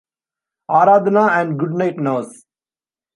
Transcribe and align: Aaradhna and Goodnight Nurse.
Aaradhna 0.77 1.29
and 1.39 1.59
Goodnight 1.59 1.97
Nurse. 1.99 2.43